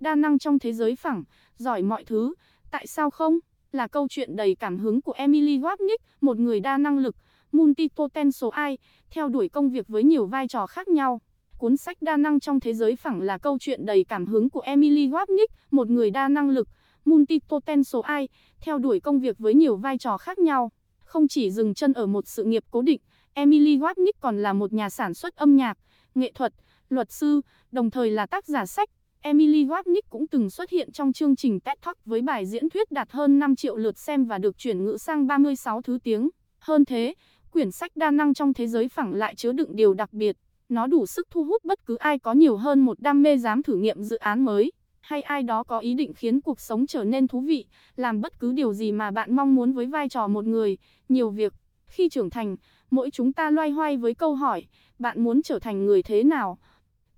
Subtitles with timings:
[0.00, 1.24] Đa năng trong thế giới phẳng,
[1.56, 2.34] giỏi mọi thứ,
[2.70, 3.38] tại sao không?
[3.72, 7.16] Là câu chuyện đầy cảm hứng của Emily Wapnick, một người đa năng lực,
[7.52, 8.78] multipotential ai,
[9.10, 11.20] theo đuổi công việc với nhiều vai trò khác nhau.
[11.58, 14.60] Cuốn sách Đa năng trong thế giới phẳng là câu chuyện đầy cảm hứng của
[14.60, 16.68] Emily Wapnick, một người đa năng lực,
[17.04, 18.28] multipotential ai,
[18.60, 20.70] theo đuổi công việc với nhiều vai trò khác nhau.
[21.04, 23.00] Không chỉ dừng chân ở một sự nghiệp cố định,
[23.32, 25.78] Emily Wapnick còn là một nhà sản xuất âm nhạc,
[26.14, 26.54] nghệ thuật,
[26.88, 27.40] luật sư,
[27.72, 28.90] đồng thời là tác giả sách.
[29.22, 32.92] Emily Wapnick cũng từng xuất hiện trong chương trình TED Talk với bài diễn thuyết
[32.92, 36.28] đạt hơn 5 triệu lượt xem và được chuyển ngữ sang 36 thứ tiếng.
[36.58, 37.14] Hơn thế,
[37.50, 40.36] quyển sách đa năng trong thế giới phẳng lại chứa đựng điều đặc biệt.
[40.68, 43.62] Nó đủ sức thu hút bất cứ ai có nhiều hơn một đam mê dám
[43.62, 47.04] thử nghiệm dự án mới, hay ai đó có ý định khiến cuộc sống trở
[47.04, 47.64] nên thú vị,
[47.96, 50.78] làm bất cứ điều gì mà bạn mong muốn với vai trò một người,
[51.08, 51.54] nhiều việc.
[51.86, 52.56] Khi trưởng thành,
[52.90, 54.66] mỗi chúng ta loay hoay với câu hỏi,
[54.98, 56.58] bạn muốn trở thành người thế nào?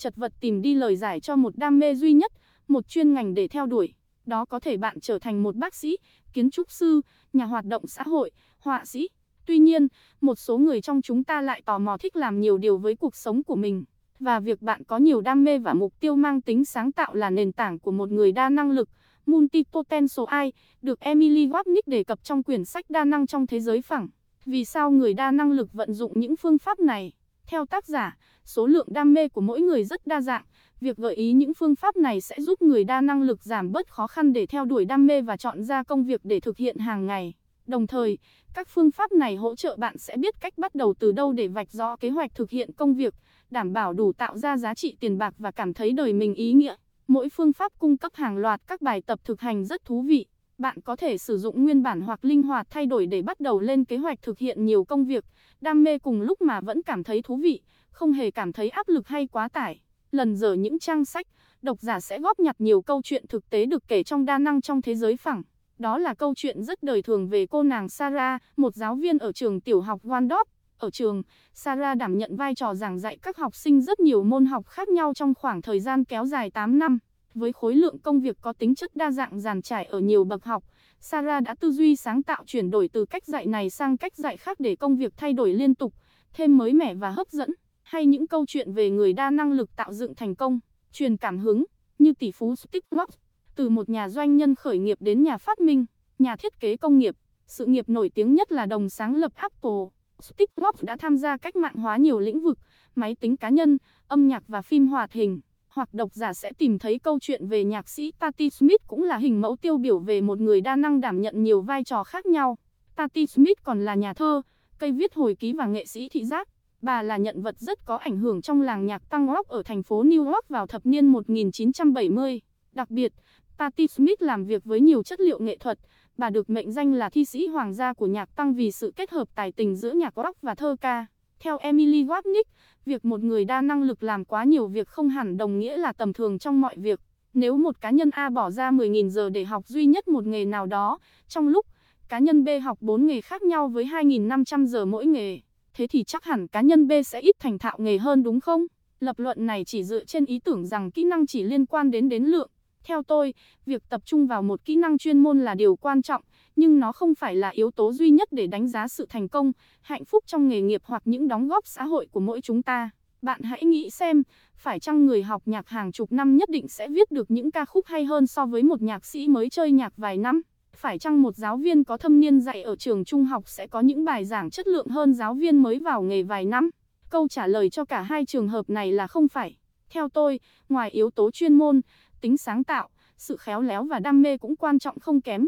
[0.00, 2.32] Chật vật tìm đi lời giải cho một đam mê duy nhất,
[2.68, 3.94] một chuyên ngành để theo đuổi.
[4.26, 5.96] Đó có thể bạn trở thành một bác sĩ,
[6.32, 7.00] kiến trúc sư,
[7.32, 9.08] nhà hoạt động xã hội, họa sĩ.
[9.46, 9.88] Tuy nhiên,
[10.20, 13.16] một số người trong chúng ta lại tò mò thích làm nhiều điều với cuộc
[13.16, 13.84] sống của mình.
[14.20, 17.30] Và việc bạn có nhiều đam mê và mục tiêu mang tính sáng tạo là
[17.30, 18.88] nền tảng của một người đa năng lực,
[19.26, 23.82] multipotential ai, được Emily Wapnick đề cập trong quyển sách Đa năng trong thế giới
[23.82, 24.08] phẳng.
[24.46, 27.12] Vì sao người đa năng lực vận dụng những phương pháp này?
[27.50, 30.44] Theo tác giả, số lượng đam mê của mỗi người rất đa dạng.
[30.80, 33.88] Việc gợi ý những phương pháp này sẽ giúp người đa năng lực giảm bớt
[33.88, 36.78] khó khăn để theo đuổi đam mê và chọn ra công việc để thực hiện
[36.78, 37.34] hàng ngày.
[37.66, 38.18] Đồng thời,
[38.54, 41.48] các phương pháp này hỗ trợ bạn sẽ biết cách bắt đầu từ đâu để
[41.48, 43.14] vạch rõ kế hoạch thực hiện công việc,
[43.50, 46.52] đảm bảo đủ tạo ra giá trị tiền bạc và cảm thấy đời mình ý
[46.52, 46.74] nghĩa.
[47.08, 50.26] Mỗi phương pháp cung cấp hàng loạt các bài tập thực hành rất thú vị.
[50.60, 53.60] Bạn có thể sử dụng nguyên bản hoặc linh hoạt thay đổi để bắt đầu
[53.60, 55.24] lên kế hoạch thực hiện nhiều công việc,
[55.60, 58.88] đam mê cùng lúc mà vẫn cảm thấy thú vị, không hề cảm thấy áp
[58.88, 59.80] lực hay quá tải.
[60.12, 61.26] Lần dở những trang sách,
[61.62, 64.60] độc giả sẽ góp nhặt nhiều câu chuyện thực tế được kể trong đa năng
[64.60, 65.42] trong thế giới phẳng.
[65.78, 69.32] Đó là câu chuyện rất đời thường về cô nàng Sarah, một giáo viên ở
[69.32, 70.44] trường tiểu học Waldorf.
[70.78, 71.22] Ở trường,
[71.54, 74.88] Sarah đảm nhận vai trò giảng dạy các học sinh rất nhiều môn học khác
[74.88, 76.98] nhau trong khoảng thời gian kéo dài 8 năm.
[77.34, 80.44] Với khối lượng công việc có tính chất đa dạng giàn trải ở nhiều bậc
[80.44, 80.64] học,
[81.00, 84.36] Sarah đã tư duy sáng tạo chuyển đổi từ cách dạy này sang cách dạy
[84.36, 85.94] khác để công việc thay đổi liên tục,
[86.32, 87.50] thêm mới mẻ và hấp dẫn.
[87.82, 90.60] Hay những câu chuyện về người đa năng lực tạo dựng thành công,
[90.92, 91.64] truyền cảm hứng,
[91.98, 93.16] như tỷ phú Steve Jobs,
[93.56, 95.86] từ một nhà doanh nhân khởi nghiệp đến nhà phát minh,
[96.18, 97.14] nhà thiết kế công nghiệp,
[97.46, 99.80] sự nghiệp nổi tiếng nhất là đồng sáng lập Apple.
[100.20, 102.58] Steve Jobs đã tham gia cách mạng hóa nhiều lĩnh vực,
[102.94, 105.40] máy tính cá nhân, âm nhạc và phim hoạt hình.
[105.74, 109.16] Hoặc độc giả sẽ tìm thấy câu chuyện về nhạc sĩ Patti Smith cũng là
[109.16, 112.26] hình mẫu tiêu biểu về một người đa năng đảm nhận nhiều vai trò khác
[112.26, 112.58] nhau.
[112.96, 114.42] Patti Smith còn là nhà thơ,
[114.78, 116.48] cây viết hồi ký và nghệ sĩ thị giác.
[116.82, 119.82] Bà là nhận vật rất có ảnh hưởng trong làng nhạc tăng rock ở thành
[119.82, 122.40] phố New York vào thập niên 1970.
[122.72, 123.12] Đặc biệt,
[123.58, 125.78] Patti Smith làm việc với nhiều chất liệu nghệ thuật,
[126.18, 129.10] bà được mệnh danh là thi sĩ hoàng gia của nhạc tăng vì sự kết
[129.10, 131.06] hợp tài tình giữa nhạc rock và thơ ca.
[131.44, 132.44] Theo Emily Wapnick,
[132.86, 135.92] việc một người đa năng lực làm quá nhiều việc không hẳn đồng nghĩa là
[135.92, 137.00] tầm thường trong mọi việc.
[137.34, 140.44] Nếu một cá nhân A bỏ ra 10.000 giờ để học duy nhất một nghề
[140.44, 140.98] nào đó,
[141.28, 141.66] trong lúc
[142.08, 145.40] cá nhân B học 4 nghề khác nhau với 2.500 giờ mỗi nghề,
[145.74, 148.66] thế thì chắc hẳn cá nhân B sẽ ít thành thạo nghề hơn đúng không?
[149.00, 152.08] Lập luận này chỉ dựa trên ý tưởng rằng kỹ năng chỉ liên quan đến
[152.08, 152.50] đến lượng,
[152.84, 153.34] theo tôi,
[153.66, 156.22] việc tập trung vào một kỹ năng chuyên môn là điều quan trọng,
[156.60, 159.52] nhưng nó không phải là yếu tố duy nhất để đánh giá sự thành công,
[159.80, 162.90] hạnh phúc trong nghề nghiệp hoặc những đóng góp xã hội của mỗi chúng ta.
[163.22, 164.22] Bạn hãy nghĩ xem,
[164.56, 167.64] phải chăng người học nhạc hàng chục năm nhất định sẽ viết được những ca
[167.64, 170.42] khúc hay hơn so với một nhạc sĩ mới chơi nhạc vài năm?
[170.76, 173.80] Phải chăng một giáo viên có thâm niên dạy ở trường trung học sẽ có
[173.80, 176.70] những bài giảng chất lượng hơn giáo viên mới vào nghề vài năm?
[177.10, 179.56] Câu trả lời cho cả hai trường hợp này là không phải.
[179.90, 181.80] Theo tôi, ngoài yếu tố chuyên môn,
[182.20, 182.88] tính sáng tạo,
[183.20, 185.46] sự khéo léo và đam mê cũng quan trọng không kém.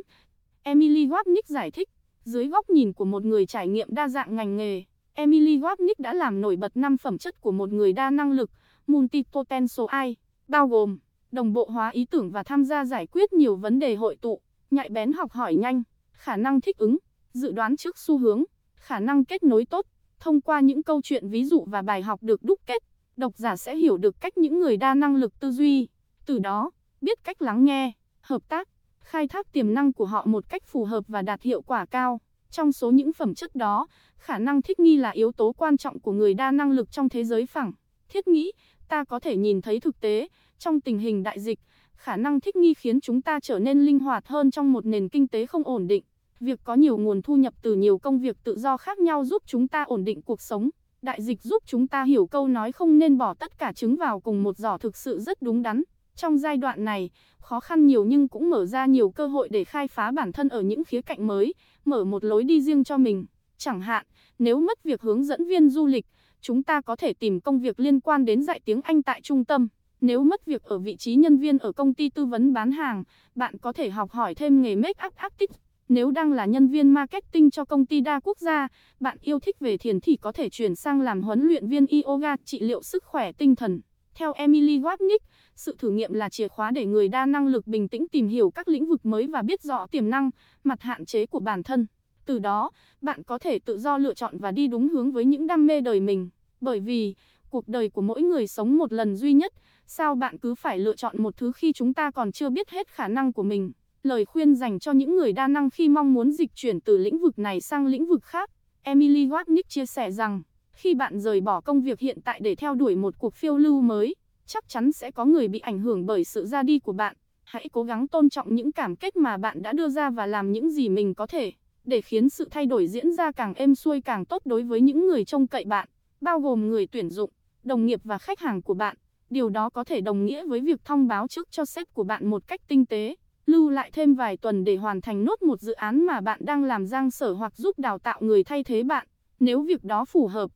[0.63, 1.89] Emily Wapnick giải thích,
[2.25, 4.83] dưới góc nhìn của một người trải nghiệm đa dạng ngành nghề,
[5.15, 8.51] Emily Wapnick đã làm nổi bật năm phẩm chất của một người đa năng lực,
[8.87, 10.17] multipotential ai,
[10.49, 10.99] bao gồm
[11.33, 14.41] đồng bộ hóa ý tưởng và tham gia giải quyết nhiều vấn đề hội tụ,
[14.71, 15.83] nhạy bén học hỏi nhanh,
[16.13, 16.97] khả năng thích ứng,
[17.33, 18.45] dự đoán trước xu hướng,
[18.75, 19.87] khả năng kết nối tốt.
[20.21, 22.83] Thông qua những câu chuyện ví dụ và bài học được đúc kết,
[23.17, 25.89] độc giả sẽ hiểu được cách những người đa năng lực tư duy,
[26.27, 26.71] từ đó,
[27.01, 28.69] biết cách lắng nghe, hợp tác,
[29.05, 32.21] khai thác tiềm năng của họ một cách phù hợp và đạt hiệu quả cao.
[32.51, 36.01] Trong số những phẩm chất đó, khả năng thích nghi là yếu tố quan trọng
[36.01, 37.73] của người đa năng lực trong thế giới phẳng.
[38.09, 38.53] Thiết nghĩ,
[38.89, 40.29] ta có thể nhìn thấy thực tế,
[40.59, 41.59] trong tình hình đại dịch,
[41.95, 45.09] khả năng thích nghi khiến chúng ta trở nên linh hoạt hơn trong một nền
[45.09, 46.05] kinh tế không ổn định.
[46.41, 49.43] Việc có nhiều nguồn thu nhập từ nhiều công việc tự do khác nhau giúp
[49.47, 50.71] chúng ta ổn định cuộc sống.
[51.03, 54.21] Đại dịch giúp chúng ta hiểu câu nói không nên bỏ tất cả trứng vào
[54.21, 55.83] cùng một giỏ thực sự rất đúng đắn.
[56.23, 57.11] Trong giai đoạn này,
[57.41, 60.49] khó khăn nhiều nhưng cũng mở ra nhiều cơ hội để khai phá bản thân
[60.49, 61.55] ở những khía cạnh mới,
[61.85, 63.27] mở một lối đi riêng cho mình.
[63.59, 64.07] Chẳng hạn,
[64.39, 66.07] nếu mất việc hướng dẫn viên du lịch,
[66.41, 69.45] chúng ta có thể tìm công việc liên quan đến dạy tiếng Anh tại trung
[69.45, 69.69] tâm.
[70.01, 73.05] Nếu mất việc ở vị trí nhân viên ở công ty tư vấn bán hàng,
[73.35, 75.51] bạn có thể học hỏi thêm nghề make up artist.
[75.89, 78.69] Nếu đang là nhân viên marketing cho công ty đa quốc gia,
[79.01, 82.37] bạn yêu thích về thiền thì có thể chuyển sang làm huấn luyện viên yoga
[82.45, 83.81] trị liệu sức khỏe tinh thần.
[84.15, 85.19] Theo Emily Wapnick,
[85.57, 88.51] sự thử nghiệm là chìa khóa để người đa năng lực bình tĩnh tìm hiểu
[88.51, 90.31] các lĩnh vực mới và biết rõ tiềm năng,
[90.65, 91.87] mặt hạn chế của bản thân.
[92.27, 92.71] Từ đó,
[93.01, 95.81] bạn có thể tự do lựa chọn và đi đúng hướng với những đam mê
[95.81, 96.31] đời mình.
[96.61, 97.15] Bởi vì,
[97.51, 99.53] cuộc đời của mỗi người sống một lần duy nhất,
[99.87, 102.89] sao bạn cứ phải lựa chọn một thứ khi chúng ta còn chưa biết hết
[102.89, 103.73] khả năng của mình.
[104.03, 107.19] Lời khuyên dành cho những người đa năng khi mong muốn dịch chuyển từ lĩnh
[107.19, 108.51] vực này sang lĩnh vực khác.
[108.83, 110.43] Emily Wapnick chia sẻ rằng,
[110.75, 113.81] khi bạn rời bỏ công việc hiện tại để theo đuổi một cuộc phiêu lưu
[113.81, 114.15] mới,
[114.47, 117.17] chắc chắn sẽ có người bị ảnh hưởng bởi sự ra đi của bạn.
[117.45, 120.53] Hãy cố gắng tôn trọng những cảm kết mà bạn đã đưa ra và làm
[120.53, 121.53] những gì mình có thể
[121.85, 125.07] để khiến sự thay đổi diễn ra càng êm xuôi càng tốt đối với những
[125.07, 125.89] người trông cậy bạn,
[126.21, 127.31] bao gồm người tuyển dụng,
[127.65, 128.97] đồng nghiệp và khách hàng của bạn.
[129.31, 132.27] Điều đó có thể đồng nghĩa với việc thông báo trước cho sếp của bạn
[132.27, 133.15] một cách tinh tế,
[133.47, 136.65] lưu lại thêm vài tuần để hoàn thành nốt một dự án mà bạn đang
[136.65, 139.07] làm giang sở hoặc giúp đào tạo người thay thế bạn,
[139.41, 140.51] nếu việc đó phù hợp.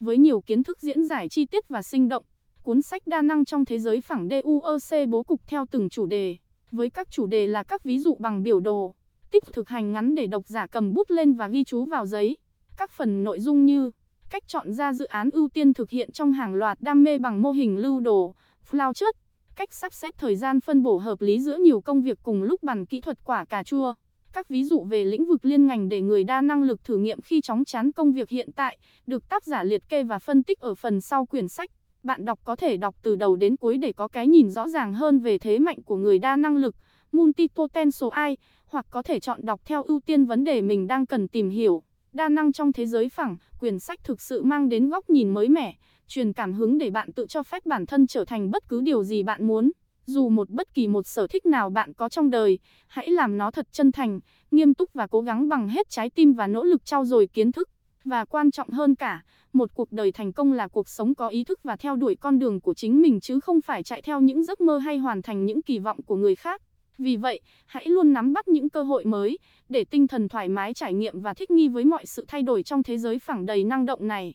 [0.00, 2.24] Với nhiều kiến thức diễn giải chi tiết và sinh động,
[2.62, 6.36] cuốn sách đa năng trong thế giới phẳng DUEC bố cục theo từng chủ đề,
[6.72, 8.94] với các chủ đề là các ví dụ bằng biểu đồ,
[9.30, 12.36] tích thực hành ngắn để độc giả cầm bút lên và ghi chú vào giấy.
[12.76, 13.90] Các phần nội dung như
[14.30, 17.42] cách chọn ra dự án ưu tiên thực hiện trong hàng loạt đam mê bằng
[17.42, 18.34] mô hình lưu đồ,
[18.70, 19.12] flowchart,
[19.56, 22.62] cách sắp xếp thời gian phân bổ hợp lý giữa nhiều công việc cùng lúc
[22.62, 23.94] bằng kỹ thuật quả cà chua.
[24.36, 27.20] Các ví dụ về lĩnh vực liên ngành để người đa năng lực thử nghiệm
[27.20, 30.60] khi chóng chán công việc hiện tại, được tác giả liệt kê và phân tích
[30.60, 31.70] ở phần sau quyển sách.
[32.02, 34.94] Bạn đọc có thể đọc từ đầu đến cuối để có cái nhìn rõ ràng
[34.94, 36.76] hơn về thế mạnh của người đa năng lực,
[37.12, 38.36] multipotential ai?
[38.66, 41.82] hoặc có thể chọn đọc theo ưu tiên vấn đề mình đang cần tìm hiểu.
[42.12, 45.48] Đa năng trong thế giới phẳng, quyển sách thực sự mang đến góc nhìn mới
[45.48, 48.80] mẻ, truyền cảm hứng để bạn tự cho phép bản thân trở thành bất cứ
[48.80, 49.70] điều gì bạn muốn.
[50.08, 53.50] Dù một bất kỳ một sở thích nào bạn có trong đời, hãy làm nó
[53.50, 54.20] thật chân thành,
[54.50, 57.52] nghiêm túc và cố gắng bằng hết trái tim và nỗ lực trau dồi kiến
[57.52, 57.68] thức.
[58.04, 61.44] Và quan trọng hơn cả, một cuộc đời thành công là cuộc sống có ý
[61.44, 64.44] thức và theo đuổi con đường của chính mình chứ không phải chạy theo những
[64.44, 66.62] giấc mơ hay hoàn thành những kỳ vọng của người khác.
[66.98, 69.38] Vì vậy, hãy luôn nắm bắt những cơ hội mới,
[69.68, 72.62] để tinh thần thoải mái trải nghiệm và thích nghi với mọi sự thay đổi
[72.62, 74.34] trong thế giới phẳng đầy năng động này.